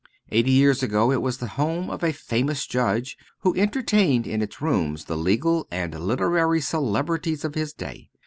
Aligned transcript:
Eighty 0.31 0.49
years 0.49 0.81
ago 0.81 1.11
it 1.11 1.21
was 1.21 1.37
the 1.37 1.47
home 1.61 1.91
of 1.91 2.03
a 2.03 2.11
famous 2.11 2.65
judge, 2.65 3.19
who 3.41 3.53
entertained 3.55 4.25
in 4.25 4.41
its 4.41 4.59
rooms 4.59 5.05
the 5.05 5.15
legal 5.15 5.67
and 5.69 5.93
literary 5.93 6.59
celebrities 6.59 7.45
of 7.45 7.53
his 7.53 7.71
day. 7.71 8.09